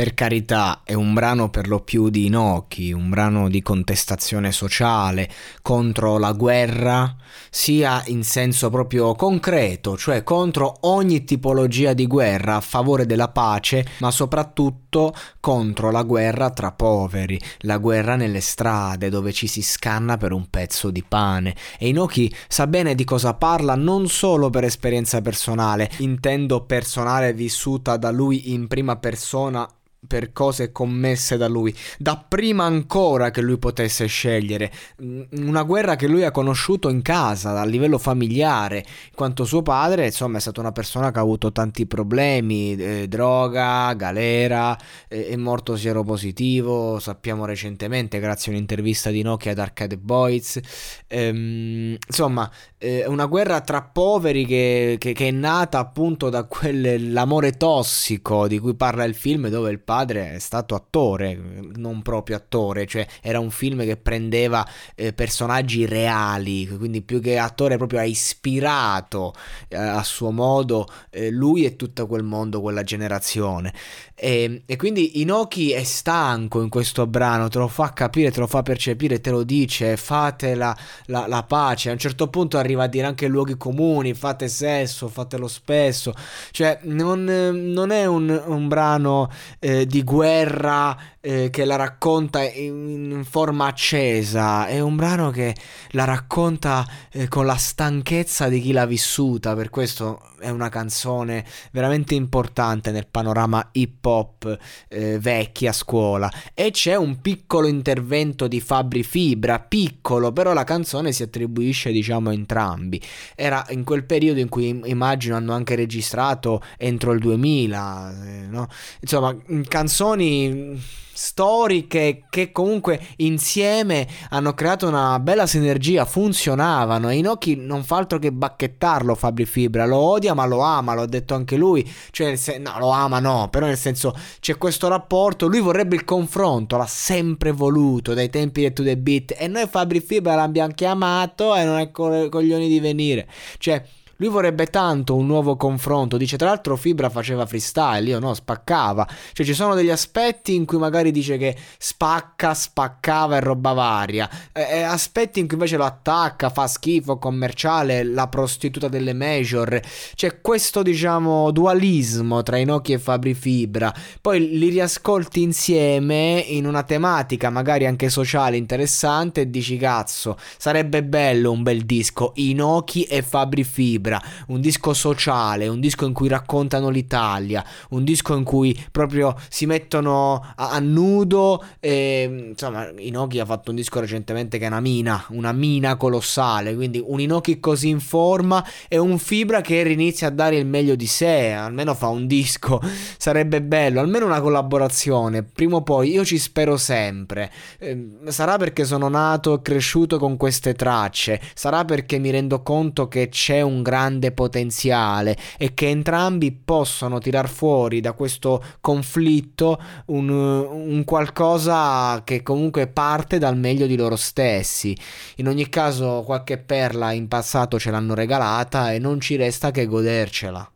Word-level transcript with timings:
Per 0.00 0.14
carità, 0.14 0.80
è 0.82 0.94
un 0.94 1.12
brano 1.12 1.50
per 1.50 1.68
lo 1.68 1.80
più 1.80 2.08
di 2.08 2.24
Inoki, 2.24 2.90
un 2.90 3.10
brano 3.10 3.50
di 3.50 3.60
contestazione 3.60 4.50
sociale 4.50 5.28
contro 5.60 6.16
la 6.16 6.32
guerra, 6.32 7.16
sia 7.50 8.02
in 8.06 8.24
senso 8.24 8.70
proprio 8.70 9.14
concreto, 9.14 9.98
cioè 9.98 10.22
contro 10.22 10.74
ogni 10.88 11.24
tipologia 11.24 11.92
di 11.92 12.06
guerra 12.06 12.56
a 12.56 12.60
favore 12.62 13.04
della 13.04 13.28
pace, 13.28 13.86
ma 13.98 14.10
soprattutto 14.10 15.14
contro 15.38 15.90
la 15.90 16.02
guerra 16.02 16.48
tra 16.48 16.72
poveri, 16.72 17.38
la 17.58 17.76
guerra 17.76 18.16
nelle 18.16 18.40
strade 18.40 19.10
dove 19.10 19.34
ci 19.34 19.46
si 19.46 19.60
scanna 19.60 20.16
per 20.16 20.32
un 20.32 20.48
pezzo 20.48 20.90
di 20.90 21.04
pane. 21.06 21.54
E 21.78 21.88
Inoki 21.88 22.34
sa 22.48 22.66
bene 22.66 22.94
di 22.94 23.04
cosa 23.04 23.34
parla 23.34 23.74
non 23.74 24.08
solo 24.08 24.48
per 24.48 24.64
esperienza 24.64 25.20
personale, 25.20 25.90
intendo 25.98 26.64
personale 26.64 27.34
vissuta 27.34 27.98
da 27.98 28.10
lui 28.10 28.54
in 28.54 28.66
prima 28.66 28.96
persona 28.96 29.68
per 30.06 30.32
cose 30.32 30.72
commesse 30.72 31.36
da 31.36 31.46
lui, 31.46 31.74
da 31.98 32.16
prima 32.16 32.64
ancora 32.64 33.30
che 33.30 33.42
lui 33.42 33.58
potesse 33.58 34.06
scegliere, 34.06 34.72
mm, 35.02 35.22
una 35.46 35.62
guerra 35.62 35.96
che 35.96 36.06
lui 36.06 36.24
ha 36.24 36.30
conosciuto 36.30 36.88
in 36.88 37.02
casa, 37.02 37.58
a 37.60 37.64
livello 37.64 37.98
familiare, 37.98 38.78
in 38.78 39.14
quanto 39.14 39.44
suo 39.44 39.62
padre, 39.62 40.06
insomma, 40.06 40.38
è 40.38 40.40
stata 40.40 40.60
una 40.60 40.72
persona 40.72 41.10
che 41.10 41.18
ha 41.18 41.22
avuto 41.22 41.52
tanti 41.52 41.86
problemi, 41.86 42.74
eh, 42.76 43.08
droga, 43.08 43.92
galera, 43.94 44.76
eh, 45.08 45.28
è 45.28 45.36
morto 45.36 45.76
sieropositivo, 45.76 46.98
sappiamo 46.98 47.44
recentemente, 47.44 48.18
grazie 48.20 48.52
a 48.52 48.54
un'intervista 48.54 49.10
di 49.10 49.22
Nokia 49.22 49.52
ad 49.52 49.58
Arcade 49.58 49.98
Boys, 49.98 50.58
ehm, 51.06 51.96
insomma, 52.06 52.50
eh, 52.78 53.06
una 53.06 53.26
guerra 53.26 53.60
tra 53.60 53.82
poveri 53.82 54.46
che, 54.46 54.96
che, 54.98 55.12
che 55.12 55.28
è 55.28 55.30
nata 55.30 55.78
appunto 55.78 56.30
da 56.30 56.44
quell'amore 56.44 57.52
tossico 57.52 58.48
di 58.48 58.58
cui 58.58 58.74
parla 58.74 59.04
il 59.04 59.14
film, 59.14 59.48
dove 59.48 59.70
il 59.70 59.80
padre 59.90 60.34
è 60.34 60.38
stato 60.38 60.76
attore, 60.76 61.36
non 61.74 62.00
proprio 62.02 62.36
attore, 62.36 62.86
cioè 62.86 63.04
era 63.20 63.40
un 63.40 63.50
film 63.50 63.82
che 63.82 63.96
prendeva 63.96 64.64
eh, 64.94 65.12
personaggi 65.12 65.84
reali, 65.84 66.68
quindi 66.78 67.02
più 67.02 67.20
che 67.20 67.38
attore 67.38 67.76
proprio 67.76 67.98
ha 67.98 68.04
ispirato 68.04 69.34
eh, 69.66 69.76
a 69.76 70.04
suo 70.04 70.30
modo 70.30 70.86
eh, 71.10 71.30
lui 71.30 71.64
e 71.64 71.74
tutto 71.74 72.06
quel 72.06 72.22
mondo, 72.22 72.60
quella 72.60 72.84
generazione. 72.84 73.74
E, 74.22 74.64
e, 74.66 74.76
quindi 74.76 75.22
Inoki 75.22 75.70
è 75.70 75.82
stanco 75.82 76.60
in 76.60 76.68
questo 76.68 77.06
brano, 77.06 77.48
te 77.48 77.56
lo 77.56 77.68
fa 77.68 77.94
capire, 77.94 78.30
te 78.30 78.40
lo 78.40 78.46
fa 78.46 78.60
percepire, 78.60 79.18
te 79.22 79.30
lo 79.30 79.44
dice, 79.44 79.96
fate 79.96 80.54
la, 80.54 80.76
la, 81.06 81.26
la 81.26 81.42
pace. 81.42 81.88
A 81.88 81.92
un 81.92 81.98
certo 81.98 82.28
punto 82.28 82.58
arriva 82.58 82.82
a 82.82 82.86
dire 82.86 83.06
anche 83.06 83.28
luoghi 83.28 83.56
comuni, 83.56 84.12
fate 84.12 84.48
sesso, 84.48 85.08
fatelo 85.08 85.48
spesso. 85.48 86.12
Cioè, 86.50 86.80
non, 86.82 87.24
non 87.24 87.90
è 87.90 88.04
un, 88.04 88.42
un 88.44 88.68
brano 88.68 89.30
eh, 89.58 89.86
di 89.86 90.04
guerra 90.04 90.94
eh, 91.20 91.50
che 91.50 91.64
la 91.64 91.76
racconta 91.76 92.42
in, 92.42 93.10
in, 93.12 93.24
forma 93.24 93.66
accesa, 93.66 94.66
è 94.66 94.80
un 94.80 94.96
brano 94.96 95.30
che 95.30 95.54
la 95.90 96.04
racconta 96.04 96.86
eh, 97.12 97.28
con 97.28 97.44
la 97.44 97.56
stanchezza 97.56 98.48
di 98.48 98.60
chi 98.60 98.72
l'ha 98.72 98.86
vissuta. 98.86 99.54
Per 99.54 99.68
questo 99.68 100.20
è 100.38 100.48
una 100.48 100.70
canzone 100.70 101.44
veramente 101.72 102.14
importante 102.14 102.90
nel 102.90 103.06
panorama 103.06 103.68
hip 103.72 104.04
hop 104.04 104.58
eh, 104.88 105.18
vecchi 105.18 105.66
a 105.66 105.72
scuola 105.72 106.32
e 106.54 106.70
c'è 106.70 106.96
un 106.96 107.20
piccolo 107.20 107.66
intervento 107.66 108.48
di 108.48 108.60
Fabri 108.60 109.02
Fibra, 109.02 109.60
piccolo, 109.60 110.32
però 110.32 110.54
la 110.54 110.64
canzone 110.64 111.12
si 111.12 111.22
attribuisce 111.22 111.92
diciamo 111.92 112.30
a 112.30 112.32
entrambi. 112.32 113.00
Era 113.34 113.64
in 113.70 113.84
quel 113.84 114.04
periodo 114.04 114.40
in 114.40 114.48
cui 114.48 114.80
immagino 114.84 115.36
hanno 115.36 115.52
anche 115.52 115.74
registrato 115.74 116.62
entro 116.78 117.12
il 117.12 117.20
2000, 117.20 118.24
eh, 118.24 118.46
no? 118.46 118.68
Insomma, 119.00 119.36
canzoni 119.68 120.98
storiche 121.20 122.24
che 122.30 122.50
comunque 122.50 122.98
insieme 123.16 124.08
hanno 124.30 124.54
creato 124.54 124.88
una 124.88 125.20
bella 125.20 125.46
sinergia, 125.46 126.06
funzionavano. 126.06 127.10
E 127.10 127.16
Inoki 127.16 127.56
non 127.56 127.84
fa 127.84 127.96
altro 127.98 128.18
che 128.18 128.32
bacchettarlo 128.32 129.14
Fabri 129.14 129.44
Fibra, 129.44 129.84
lo 129.84 129.98
odia 129.98 130.32
ma 130.32 130.46
lo 130.46 130.60
ama, 130.60 130.94
lo 130.94 131.02
ha 131.02 131.06
detto 131.06 131.34
anche 131.34 131.56
lui, 131.56 131.86
cioè 132.10 132.36
sen- 132.36 132.62
no, 132.62 132.78
lo 132.78 132.88
ama 132.88 133.18
no, 133.18 133.48
però 133.50 133.66
nel 133.66 133.76
senso 133.76 134.16
c'è 134.40 134.56
questo 134.56 134.88
rapporto, 134.88 135.46
lui 135.46 135.60
vorrebbe 135.60 135.94
il 135.94 136.04
confronto, 136.04 136.78
l'ha 136.78 136.86
sempre 136.86 137.50
voluto 137.50 138.14
dai 138.14 138.30
tempi 138.30 138.62
di 138.62 138.72
To 138.72 138.82
The 138.82 138.96
Beat. 138.96 139.34
E 139.36 139.46
noi 139.46 139.66
Fabri 139.68 140.00
Fibra 140.00 140.34
l'abbiamo 140.34 140.72
chiamato 140.72 141.54
e 141.54 141.64
non 141.64 141.78
è 141.78 141.90
co- 141.90 142.30
coglioni 142.30 142.66
di 142.66 142.80
venire, 142.80 143.28
cioè 143.58 143.84
lui 144.20 144.28
vorrebbe 144.28 144.66
tanto 144.66 145.16
un 145.16 145.26
nuovo 145.26 145.56
confronto. 145.56 146.16
Dice, 146.18 146.36
tra 146.36 146.48
l'altro, 146.48 146.76
Fibra 146.76 147.08
faceva 147.08 147.46
freestyle, 147.46 148.08
io 148.08 148.18
no, 148.18 148.34
spaccava. 148.34 149.08
Cioè, 149.32 149.46
ci 149.46 149.54
sono 149.54 149.74
degli 149.74 149.88
aspetti 149.88 150.54
in 150.54 150.66
cui 150.66 150.76
magari 150.78 151.10
dice 151.10 151.38
che 151.38 151.56
spacca, 151.78 152.52
spaccava 152.52 153.38
e 153.38 153.40
roba 153.40 153.72
varia. 153.72 154.28
E, 154.52 154.82
aspetti 154.82 155.40
in 155.40 155.46
cui 155.46 155.54
invece 155.54 155.78
lo 155.78 155.84
attacca, 155.84 156.50
fa 156.50 156.66
schifo, 156.66 157.18
commerciale, 157.18 158.04
la 158.04 158.28
prostituta 158.28 158.88
delle 158.88 159.14
major. 159.14 159.80
C'è 160.14 160.42
questo, 160.42 160.82
diciamo, 160.82 161.50
dualismo 161.50 162.42
tra 162.42 162.58
Inoki 162.58 162.92
e 162.92 162.98
Fabri 162.98 163.32
Fibra. 163.32 163.92
Poi 164.20 164.58
li 164.58 164.68
riascolti 164.68 165.40
insieme 165.40 166.44
in 166.46 166.66
una 166.66 166.82
tematica, 166.82 167.48
magari 167.48 167.86
anche 167.86 168.10
sociale, 168.10 168.58
interessante. 168.58 169.42
E 169.42 169.50
dici, 169.50 169.78
cazzo, 169.78 170.36
sarebbe 170.58 171.02
bello 171.02 171.52
un 171.52 171.62
bel 171.62 171.86
disco. 171.86 172.32
Inoki 172.34 173.04
e 173.04 173.22
Fabri 173.22 173.64
Fibra 173.64 174.09
fibra, 174.10 174.22
un 174.48 174.60
disco 174.60 174.92
sociale, 174.92 175.68
un 175.68 175.78
disco 175.78 176.06
in 176.06 176.12
cui 176.12 176.28
raccontano 176.28 176.88
l'Italia, 176.88 177.64
un 177.90 178.02
disco 178.02 178.34
in 178.34 178.42
cui 178.42 178.76
proprio 178.90 179.36
si 179.48 179.66
mettono 179.66 180.44
a, 180.56 180.70
a 180.70 180.78
nudo. 180.80 181.62
E, 181.78 182.48
insomma, 182.50 182.90
Inoki 182.96 183.38
ha 183.38 183.44
fatto 183.44 183.70
un 183.70 183.76
disco 183.76 184.00
recentemente 184.00 184.58
che 184.58 184.64
è 184.64 184.68
una 184.68 184.80
mina, 184.80 185.24
una 185.28 185.52
mina 185.52 185.96
colossale. 185.96 186.74
Quindi 186.74 187.02
un 187.04 187.20
Inoki 187.20 187.60
così 187.60 187.88
in 187.88 188.00
forma 188.00 188.66
e 188.88 188.98
un 188.98 189.18
Fibra 189.18 189.60
che 189.60 189.76
inizia 189.80 190.28
a 190.28 190.30
dare 190.30 190.56
il 190.56 190.66
meglio 190.66 190.96
di 190.96 191.06
sé. 191.06 191.52
Almeno 191.52 191.94
fa 191.94 192.08
un 192.08 192.26
disco, 192.26 192.80
sarebbe 193.16 193.62
bello, 193.62 194.00
almeno 194.00 194.26
una 194.26 194.40
collaborazione. 194.40 195.42
Prima 195.42 195.76
o 195.76 195.82
poi 195.82 196.10
io 196.10 196.24
ci 196.24 196.38
spero 196.38 196.76
sempre. 196.76 197.50
Eh, 197.78 198.08
sarà 198.28 198.56
perché 198.56 198.84
sono 198.84 199.08
nato 199.08 199.54
e 199.54 199.62
cresciuto 199.62 200.18
con 200.18 200.36
queste 200.36 200.74
tracce, 200.74 201.40
sarà 201.54 201.84
perché 201.84 202.18
mi 202.18 202.30
rendo 202.30 202.62
conto 202.62 203.08
che 203.08 203.28
c'è 203.28 203.60
un 203.60 203.82
grande 203.82 203.99
grande 204.00 204.32
potenziale 204.32 205.36
e 205.58 205.74
che 205.74 205.88
entrambi 205.88 206.52
possono 206.52 207.18
tirar 207.18 207.48
fuori 207.48 208.00
da 208.00 208.12
questo 208.12 208.62
conflitto 208.80 209.78
un, 210.06 210.28
un 210.30 211.04
qualcosa 211.04 212.22
che 212.24 212.42
comunque 212.42 212.86
parte 212.86 213.38
dal 213.38 213.58
meglio 213.58 213.86
di 213.86 213.96
loro 213.96 214.16
stessi. 214.16 214.96
In 215.36 215.48
ogni 215.48 215.68
caso 215.68 216.22
qualche 216.24 216.56
perla 216.56 217.12
in 217.12 217.28
passato 217.28 217.78
ce 217.78 217.90
l'hanno 217.90 218.14
regalata 218.14 218.92
e 218.92 218.98
non 218.98 219.20
ci 219.20 219.36
resta 219.36 219.70
che 219.70 219.86
godercela. 219.86 220.70